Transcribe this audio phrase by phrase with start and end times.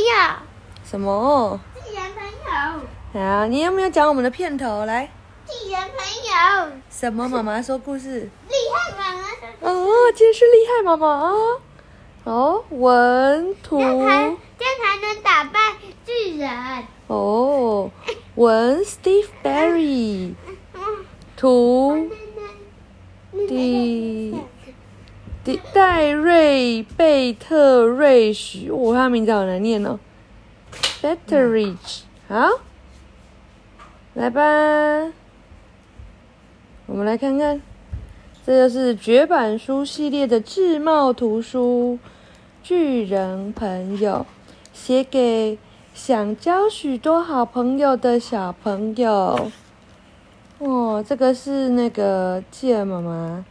[0.00, 0.36] 友，
[0.84, 1.60] 什么？
[1.84, 2.24] 巨人朋
[3.14, 4.84] 友，好，你有没有讲我们的片头？
[4.84, 5.10] 来，
[5.46, 7.28] 巨人朋友，什么？
[7.28, 8.28] 妈妈说故事。
[8.48, 11.32] 厉害妈妈说，哦，今天是厉害妈妈。
[12.24, 15.60] 哦，文图这样才这样才能打败
[16.04, 16.84] 巨人。
[17.06, 17.90] 哦，
[18.34, 20.34] 文 Steve Barry，
[21.36, 22.10] 图
[26.10, 29.98] 瑞贝特瑞许，哦，他名字好难念哦。
[31.02, 32.48] Betteridge，好，
[34.14, 34.42] 来吧，
[36.86, 37.60] 我们来看看，
[38.44, 41.98] 这就是绝版书系列的智茂图书
[42.62, 44.26] 《巨人朋友》，
[44.72, 45.58] 写给
[45.94, 49.50] 想交许多好朋友的小朋友。
[50.58, 53.44] 哦，这个是那个契儿妈妈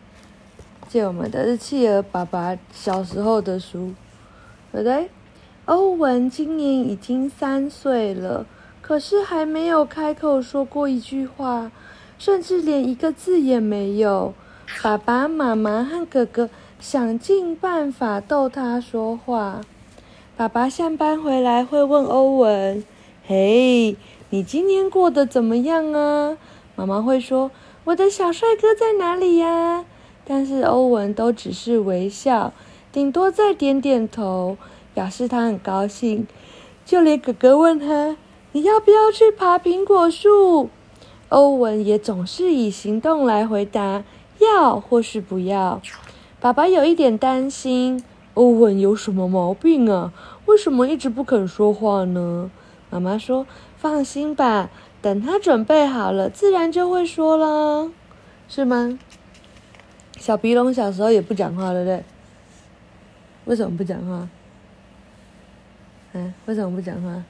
[0.95, 3.91] 借我们的，是契儿爸爸小时候的书，
[4.71, 5.09] 对不对？
[5.65, 8.45] 欧文今年已经三岁了，
[8.81, 11.69] 可是还没有开口说过一句话，
[12.17, 14.33] 甚至连一个字也没有。
[14.81, 19.59] 爸爸妈妈和哥哥想尽办法逗他说话。
[20.37, 22.81] 爸爸下班回来会问欧文
[23.27, 23.97] ：“嘿，
[24.29, 26.37] 你今天过得怎么样啊？”
[26.77, 27.51] 妈妈会说
[27.83, 29.83] ：“我的小帅哥在哪里呀？”
[30.55, 32.53] 是欧文都只是微笑，
[32.93, 34.57] 顶多再点点头，
[34.93, 36.25] 表示他很高兴。
[36.85, 38.15] 就连哥哥问他
[38.53, 40.69] ：“你要不要去爬苹果树？”
[41.27, 44.05] 欧文也总是以行动来回答
[44.39, 45.81] ：“要或是不要。”
[46.39, 48.01] 爸爸有一点担心，
[48.35, 50.13] 欧文有什么毛病啊？
[50.45, 52.49] 为什么一直不肯说话呢？
[52.89, 54.69] 妈妈说：“放心吧。”
[55.01, 57.91] 等他准备好了，自然就会说了，
[58.47, 58.97] 是吗？
[60.25, 62.03] 小鼻龙小时候也不讲话，对不对？
[63.45, 64.27] 为什么不讲话？
[66.13, 67.23] 嗯，为什么不讲话？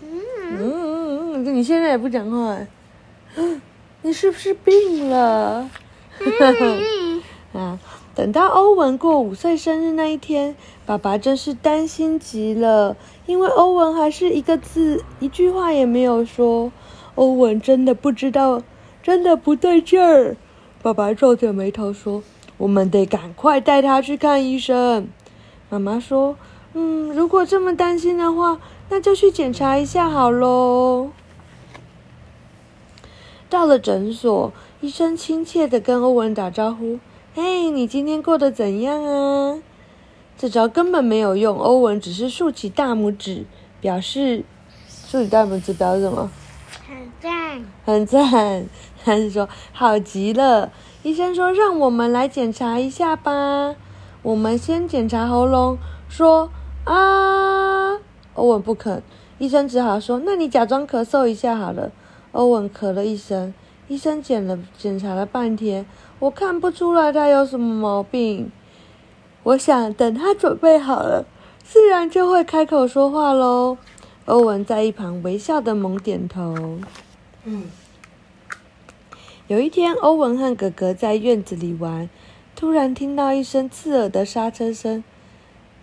[0.00, 2.56] 嗯嗯嗯，你现在也不讲话，
[4.00, 5.68] 你是不是病了？
[7.52, 7.78] 啊！
[8.14, 12.96] 等到欧文过五岁生日那一天，爸爸真是担心极了，
[13.26, 16.72] 因为欧文还是一个字、一句话也没有说。
[17.14, 18.62] 欧文真的不知道，
[19.02, 20.34] 真的不对劲儿。
[20.82, 22.24] 爸爸皱着眉头说
[22.58, 25.06] ：“我们得赶快带他去看医生。”
[25.70, 26.36] 妈妈说
[26.74, 31.10] ：“嗯，如果这么担心的话，那就去检查一下好喽。”
[33.48, 36.98] 到了诊所，医生亲切的跟欧文打招呼。
[37.34, 39.62] 嘿，你今天过得怎样啊？
[40.36, 43.44] 这招根本没有用，欧文只是竖起大拇指，
[43.80, 44.44] 表示
[44.88, 46.28] 竖起大拇指表示什么？
[46.88, 48.66] 很赞，很赞。
[49.04, 50.70] 他是说好极了。
[51.02, 53.74] 医生说让我们来检查一下吧。
[54.22, 56.50] 我们先检查喉咙，说
[56.84, 57.98] 啊。
[58.34, 59.02] 欧文不肯，
[59.38, 61.90] 医生只好说：那你假装咳嗽一下好了。
[62.32, 63.52] 欧文咳了一声，
[63.88, 65.84] 医生检了检查了半天。
[66.18, 68.50] 我看不出来他有什么毛病，
[69.42, 71.26] 我想等他准备好了，
[71.62, 73.76] 自然就会开口说话喽。
[74.26, 76.78] 欧文在一旁微笑的猛点头。
[77.44, 77.64] 嗯。
[79.52, 82.08] 有一天，欧文和哥哥在院子里玩，
[82.56, 85.04] 突然听到一声刺耳的刹车声，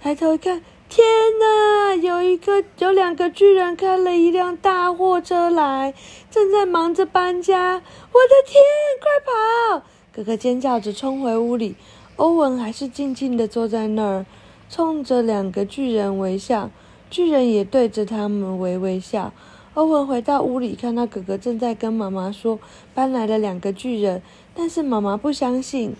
[0.02, 1.06] 抬头一看，天
[1.40, 1.94] 哪！
[1.94, 5.94] 有一个有两个巨人开了一辆大货车来，
[6.31, 7.75] 正在忙着搬家。
[7.75, 8.59] 我的天，
[9.00, 9.86] 快跑！
[10.12, 11.75] 哥哥尖叫着冲回屋里，
[12.16, 14.25] 欧文还是静静地坐在那儿，
[14.68, 16.72] 冲着两个巨人微笑。
[17.12, 19.31] 巨人也对着他们微微笑。
[19.79, 22.59] 欧文回到屋里，看到哥哥正在跟妈妈说
[22.94, 24.22] 搬来了两个巨人，
[24.53, 25.95] 但是妈妈不相信。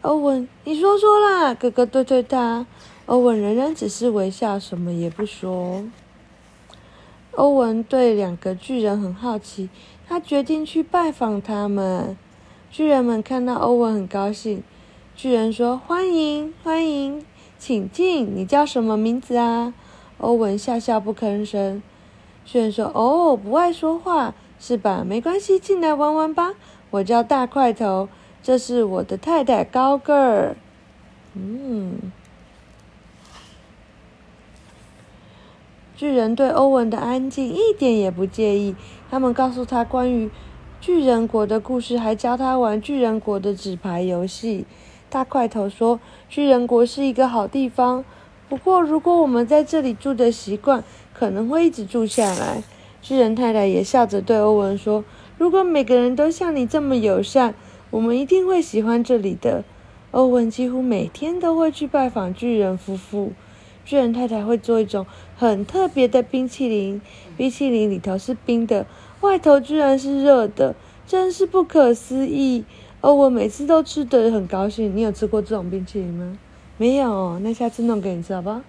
[0.00, 1.52] 欧文，你说说啦！
[1.52, 2.66] 哥哥对对他。
[3.04, 5.84] 欧文仍然只是微笑，什么也不说。
[7.32, 9.68] 欧文对两个巨人很好奇，
[10.08, 12.16] 他决定去拜访他们。
[12.70, 14.62] 巨人们看到欧文很高兴。
[15.14, 17.26] 巨人说：“欢迎，欢迎，
[17.58, 18.34] 请进。
[18.34, 19.74] 你叫什么名字啊？”
[20.16, 21.82] 欧文笑笑不吭声。
[22.46, 25.04] 巨人说：“哦，不爱说话是吧？
[25.06, 26.54] 没关系，进来玩玩吧。
[26.90, 28.08] 我叫大块头，
[28.42, 30.56] 这是我的太太高个儿。”
[31.34, 32.12] 嗯。
[35.96, 38.76] 巨人对欧文的安静一点也不介意。
[39.10, 40.30] 他们告诉他关于。
[40.78, 44.66] 巨人国的故事，还教他玩巨人国的纸牌游戏。
[45.08, 45.98] 大块头说
[46.28, 48.04] ：“巨人国是一个好地方，
[48.48, 52.62] 不过如果我们在这里住的习惯，可能会一直住下来。”
[53.02, 55.04] 巨人太太也笑着对欧文说
[55.38, 57.54] ：“如果每个人都像你这么友善，
[57.90, 59.64] 我们一定会喜欢这里的。”
[60.10, 63.32] 欧文几乎每天都会去拜访巨人夫妇。
[63.84, 65.06] 巨人太太会做一种
[65.36, 67.00] 很特别的冰淇淋，
[67.36, 68.86] 冰淇淋里头是冰的，
[69.20, 70.74] 外头居然是热的，
[71.06, 72.64] 真是不可思议。
[73.02, 74.96] 欧文每次都吃得很高兴。
[74.96, 76.36] 你有吃过这种冰淇淋吗？
[76.78, 78.60] 没有，那下次弄给你吃好不好？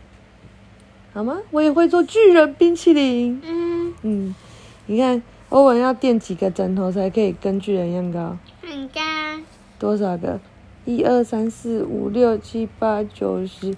[1.14, 1.40] 好吗？
[1.52, 3.42] 我也会做巨人冰淇淋。
[3.44, 4.36] 嗯，嗯，
[4.86, 8.38] 你看欧文要垫几个枕头才可以跟巨人一样高？
[8.62, 9.02] 很高。
[9.80, 10.40] 多少个？
[10.86, 13.76] 一二三四五六七八九十，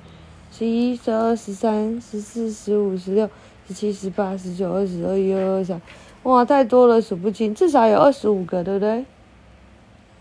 [0.52, 3.28] 十一十二十三十四十五十六
[3.68, 5.82] 十七十八十九二十二一二二三，
[6.24, 9.06] 哇，太多了，数不清，至少有二十五个，对不对？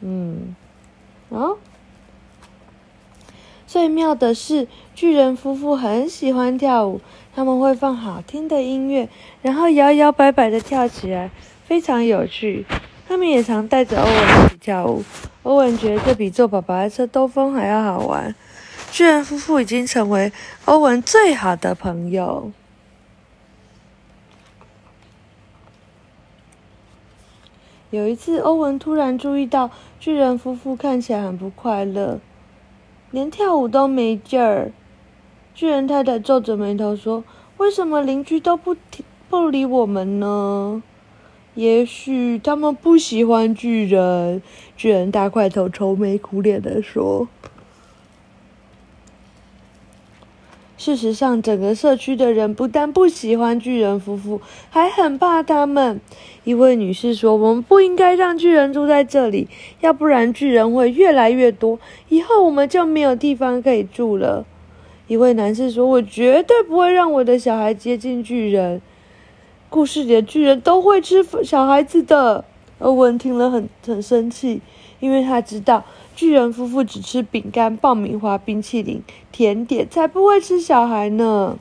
[0.00, 0.55] 嗯，
[1.28, 1.58] 好。
[3.69, 7.03] 最妙的是，巨人夫妇很喜欢跳舞，
[7.35, 9.06] 他们会放好听的音乐，
[9.43, 11.31] 然后摇摇摆摆的跳起来，
[11.67, 12.65] 非常有趣。
[13.06, 15.05] 他们也常带着欧文一起跳舞。
[15.43, 18.35] 欧文觉得这比坐爸爸的车兜风还要好玩。
[18.91, 20.32] 巨人夫妇已经成为
[20.65, 22.50] 欧文最好的朋友。
[27.91, 29.70] 有一次，欧文突然注意到
[30.00, 32.19] 巨人夫妇看起来很不快乐，
[33.10, 34.72] 连跳舞都没劲儿。
[35.55, 37.25] 巨人太太皱着眉头说
[37.56, 40.82] ：“为什么邻居都不听不理我们呢？”
[41.55, 44.43] 也许他们不喜欢巨人。
[44.76, 47.28] 巨人大块头愁眉苦脸的说
[50.79, 54.41] ：“事实上，整个社区的人不但不喜欢巨人夫妇，
[54.71, 56.01] 还很怕他们。”
[56.45, 59.49] 一位女士说：“我们不应该让巨人住在这里，
[59.81, 61.79] 要不然巨人会越来越多，
[62.09, 64.47] 以后我们就没有地方可以住了。”
[65.09, 68.81] 一位男士说：“我绝对不会让我的小孩接近巨人。”
[69.69, 72.45] 故事里的巨人都会吃小孩子的。
[72.79, 74.61] 欧文听了很很生气，
[75.01, 75.85] 因为他知道
[76.19, 81.56] 巨人夫妇只吃饼干、爆米花、冰淇淋、甜点，才不会吃小孩呢。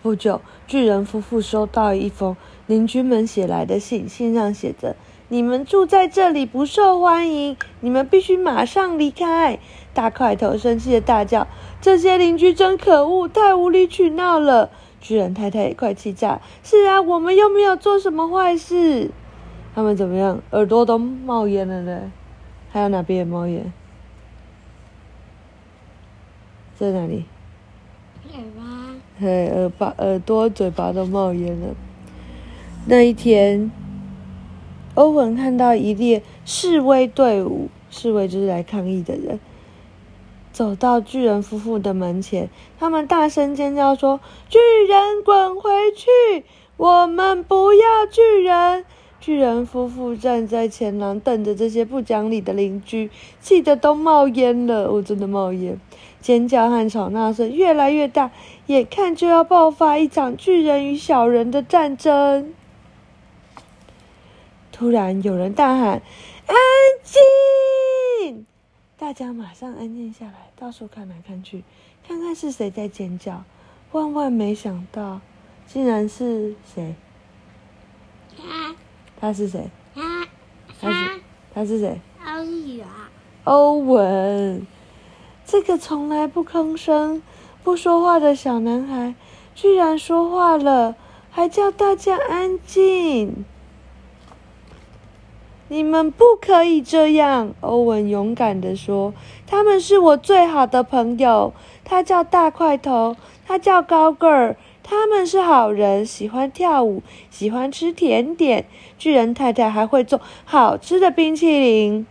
[0.00, 2.36] 不久，巨人夫妇收到一封
[2.68, 4.94] 邻居们写来的信，信上写着
[5.26, 9.58] ：“你们住在这里不受欢迎，你们必须马上离开。”
[9.92, 11.48] 大块头生气的大叫
[11.82, 14.70] ：“这些邻居真可恶，太无理取闹了！”
[15.02, 16.40] 巨人太太也快气炸。
[16.62, 19.10] 是啊，我们又没有做什么坏事。
[19.74, 20.40] 他们怎么样？
[20.52, 22.08] 耳朵都冒烟了嘞。
[22.76, 23.72] 还有哪边也冒烟？
[26.78, 27.24] 在哪里？
[28.34, 28.94] 耳巴。
[29.18, 31.74] 嘿，耳巴、耳朵、嘴巴都冒烟了。
[32.84, 33.72] 那一天，
[34.94, 39.40] 欧文看到一列示威队伍，示威就是来抗议的人。
[40.52, 44.20] 走到巨人夫妇的门前，他们大声尖叫说
[44.50, 46.44] ：“巨人滚回去！
[46.76, 48.84] 我们不要巨人！”
[49.26, 54.92] 巨人夫妇站在前廊，瞪着这些不讲理的邻居，气得都冒烟了。
[54.92, 55.80] 我真的冒烟！
[56.20, 58.30] 尖叫和吵闹声越来越大，
[58.66, 62.54] 眼看就要爆发一场巨人与小人的战争。
[64.70, 66.00] 突然，有人大喊
[66.46, 66.56] ：“安
[67.02, 68.46] 静！”
[68.96, 71.64] 大家马上安静下来，到处看来看去，
[72.06, 73.42] 看看是谁在尖叫。
[73.90, 75.20] 万万没想到，
[75.66, 76.94] 竟然是谁？
[79.20, 79.70] 他是谁？
[79.94, 80.28] 他
[80.80, 81.20] 他是
[81.54, 82.00] 他是谁？
[82.24, 83.08] 欧宇啊，
[83.44, 84.66] 欧文。
[85.44, 87.22] 这个从来不吭声、
[87.62, 89.14] 不说话的小男孩，
[89.54, 90.96] 居然说话了，
[91.30, 93.44] 还叫大家安静。
[95.68, 99.14] 你们不可以这样，欧文勇敢地说
[99.46, 101.52] ：“他们是我最好的朋友。
[101.88, 103.16] 他叫大块头，
[103.46, 107.00] 他叫高个儿，他们是好人，喜欢跳舞，
[107.30, 108.64] 喜欢吃甜点。
[108.98, 112.04] 巨人太太还会做好吃的冰淇淋。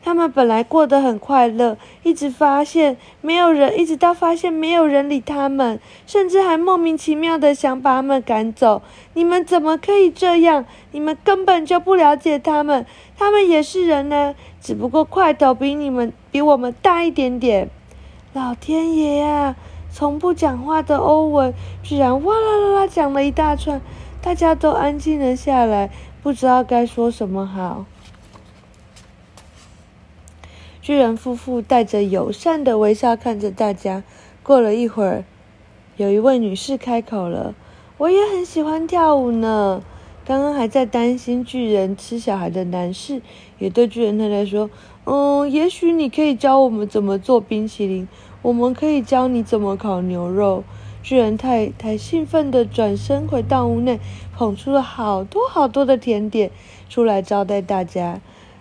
[0.00, 8.80] 他们本来过得很快乐，一直发现没有人，一直到发现没有人理他们，甚至还莫名其妙的想把他们赶走。
[9.14, 10.64] 你们怎么可以这样？
[10.92, 12.86] 你们根本就不了解他们，
[13.18, 17.68] 他们也是人呢，只不过块头比你们比我们大一点点。
[18.32, 19.56] 老天爷啊！
[19.90, 23.80] 从不讲话的欧文居然哇啦啦啦讲了一大串，
[24.20, 25.90] 大家都安静了下来，
[26.22, 27.86] 不知道该说什么好。
[30.82, 34.02] 巨人夫妇带着友善的微笑看着大家。
[34.42, 35.24] 过了一会儿，
[35.96, 37.54] 有一位女士开口了
[37.98, 39.82] ：“我也很喜欢跳舞呢。”
[40.24, 43.22] 刚刚还在担心巨人吃小孩的男士，
[43.58, 44.68] 也对巨人太太说
[45.10, 48.06] ：“嗯，也许你可以教我们怎么做冰淇淋，
[48.42, 50.64] 我们可以教你怎么烤牛肉。”
[51.02, 53.98] 巨人太太兴奋地转身回到屋内，
[54.36, 56.50] 捧出了好多好多的甜点
[56.90, 58.20] 出来招待大家。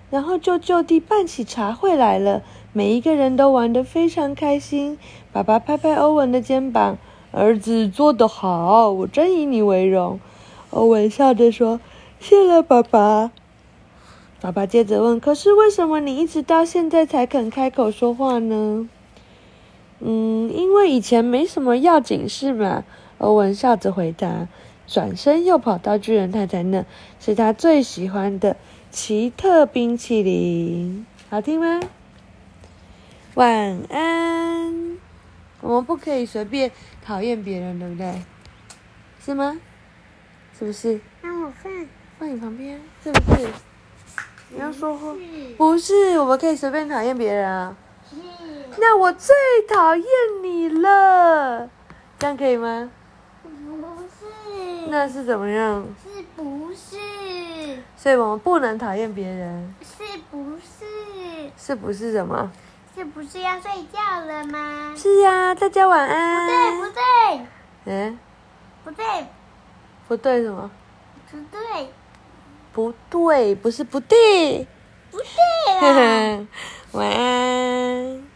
[0.10, 4.98] 然后就就地办起茶会来了，每一个人都玩得非常开心。
[5.34, 6.98] 爸爸拍拍欧文的肩膀
[7.34, 10.22] ：“儿子做得好，我真以你为荣。”
[10.72, 11.82] 欧文笑着说
[12.22, 13.32] ：“谢了，爸爸。”
[14.40, 18.88] 爸爸接着问：“可是为什么你一直到现在才肯开口说话呢
[20.00, 22.84] ？”“嗯，因为以前没什么要紧事嘛。”
[23.18, 24.48] 欧文笑着回答，
[24.86, 26.86] 转身又跑到巨人太太那，
[27.20, 28.56] 是他最喜欢的
[28.92, 31.80] 奇特冰淇淋，好听吗？
[33.34, 33.50] 晚
[33.90, 34.98] 安。
[35.62, 36.72] 我们不可以随便
[37.04, 38.22] 讨厌别人，对不对？
[39.20, 39.60] 是吗？
[40.58, 41.02] 是不是？
[41.24, 41.72] 让我放。
[42.20, 43.48] 放你旁边，是不是？
[44.50, 45.14] 你要说话。
[45.58, 47.76] 不是，我们可以随便讨厌别人啊。
[48.10, 48.16] 是。
[48.78, 49.36] 那我最
[49.68, 50.06] 讨厌
[50.42, 51.70] 你了，
[52.20, 52.90] 这样可以吗？
[53.44, 54.88] 不是。
[54.90, 55.86] 那是怎么样？
[56.04, 56.98] 是不是？
[57.96, 59.76] 所以我们不能讨厌别人。
[59.82, 61.52] 是不是？
[61.58, 62.50] 是不是什么？
[62.96, 64.94] 是不是要睡觉了吗？
[64.96, 66.78] 是呀，大家晚安。
[66.78, 67.48] 不对，不对。
[67.86, 68.20] 嗯？
[68.84, 69.06] 不对。
[70.08, 70.72] 不对什么？
[71.30, 71.90] 不对。
[72.78, 74.68] 不对，不是不对。
[75.10, 76.48] 不对啊。
[76.94, 78.24] 晚安。